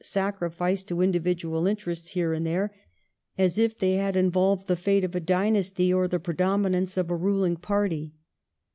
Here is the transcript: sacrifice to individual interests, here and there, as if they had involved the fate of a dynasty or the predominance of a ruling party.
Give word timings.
sacrifice 0.03 0.81
to 0.83 1.03
individual 1.03 1.67
interests, 1.67 2.07
here 2.13 2.33
and 2.33 2.43
there, 2.43 2.73
as 3.37 3.59
if 3.59 3.77
they 3.77 3.97
had 3.97 4.17
involved 4.17 4.65
the 4.65 4.75
fate 4.75 5.03
of 5.03 5.13
a 5.13 5.19
dynasty 5.19 5.93
or 5.93 6.07
the 6.07 6.19
predominance 6.19 6.97
of 6.97 7.11
a 7.11 7.15
ruling 7.15 7.55
party. 7.55 8.11